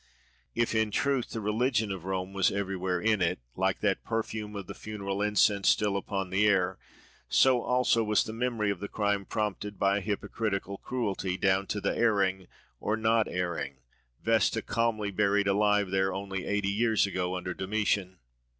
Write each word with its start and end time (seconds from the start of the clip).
If 0.55 0.73
in 0.73 0.89
truth 0.89 1.29
the 1.29 1.39
religion 1.39 1.91
of 1.91 2.05
Rome 2.05 2.33
was 2.33 2.49
everywhere 2.49 2.99
in 2.99 3.21
it, 3.21 3.37
like 3.55 3.81
that 3.81 4.03
perfume 4.03 4.55
of 4.55 4.65
the 4.65 4.73
funeral 4.73 5.21
incense 5.21 5.69
still 5.69 5.95
upon 5.95 6.31
the 6.31 6.47
air, 6.47 6.79
so 7.29 7.61
also 7.61 8.03
was 8.03 8.23
the 8.23 8.33
memory 8.33 8.71
of 8.71 8.83
crime 8.91 9.25
prompted 9.25 9.77
by 9.77 9.99
a 9.99 10.01
hypocritical 10.01 10.79
cruelty, 10.79 11.37
down 11.37 11.67
to 11.67 11.79
the 11.79 11.95
erring, 11.95 12.47
or 12.79 12.97
not 12.97 13.27
erring, 13.27 13.75
Vesta 14.23 14.63
calmly 14.63 15.11
buried 15.11 15.45
alive 15.47 15.91
there, 15.91 16.11
only 16.11 16.47
eighty 16.47 16.71
years 16.71 17.05
ago, 17.05 17.35
under 17.35 17.53
Domitian. 17.53 18.17